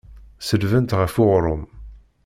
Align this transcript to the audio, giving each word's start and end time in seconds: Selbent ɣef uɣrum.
Selbent 0.47 0.95
ɣef 0.99 1.15
uɣrum. 1.23 1.63